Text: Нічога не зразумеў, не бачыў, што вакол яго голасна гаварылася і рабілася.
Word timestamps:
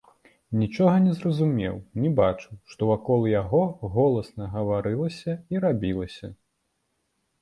Нічога 0.61 0.93
не 1.07 1.11
зразумеў, 1.17 1.75
не 2.05 2.09
бачыў, 2.19 2.55
што 2.73 2.89
вакол 2.93 3.29
яго 3.33 3.61
голасна 3.99 4.49
гаварылася 4.57 5.33
і 5.57 5.63
рабілася. 5.67 6.27